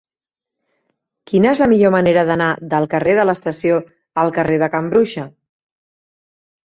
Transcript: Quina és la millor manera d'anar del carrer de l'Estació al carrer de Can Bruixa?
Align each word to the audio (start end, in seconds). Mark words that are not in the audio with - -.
Quina 1.31 1.49
és 1.49 1.59
la 1.63 1.67
millor 1.73 1.93
manera 1.97 2.23
d'anar 2.29 2.47
del 2.73 2.89
carrer 2.95 3.15
de 3.21 3.27
l'Estació 3.31 3.79
al 4.23 4.35
carrer 4.39 4.57
de 4.65 4.71
Can 4.77 4.93
Bruixa? 4.95 5.27